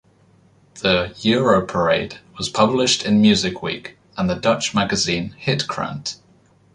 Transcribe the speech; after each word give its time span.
The 0.81 1.13
"Europarade" 1.19 2.17
was 2.35 2.49
published 2.49 3.05
in 3.05 3.21
"Music 3.21 3.61
Week" 3.61 3.97
and 4.17 4.27
the 4.27 4.33
Dutch 4.33 4.73
magazine 4.73 5.35
"Hitkrant". 5.39 6.15